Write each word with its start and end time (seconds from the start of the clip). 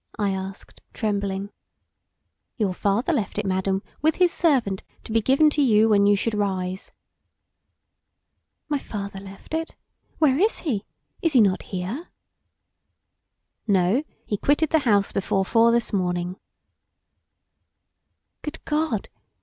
]"I 0.17 0.31
asked 0.31 0.81
trembling. 0.93 1.51
"Your 2.57 2.73
father 2.73 3.13
left 3.13 3.37
it, 3.37 3.45
madam, 3.45 3.83
with 4.01 4.15
his 4.15 4.33
servant, 4.33 4.81
to 5.03 5.11
be 5.11 5.21
given 5.21 5.51
to 5.51 5.61
you 5.61 5.89
when 5.89 6.07
you 6.07 6.15
should 6.15 6.33
rise." 6.33 6.91
"My 8.67 8.79
father 8.79 9.19
left 9.19 9.53
it! 9.53 9.75
Where 10.17 10.39
is 10.39 10.61
he? 10.61 10.85
Is 11.21 11.33
he 11.33 11.39
not 11.39 11.61
here?" 11.69 12.07
"No; 13.67 14.01
he 14.25 14.37
quitted 14.37 14.71
the 14.71 14.79
house 14.89 15.11
before 15.11 15.45
four 15.45 15.71
this 15.71 15.93
morning." 15.93 16.39
"Good 18.41 18.65
God! 18.65 19.07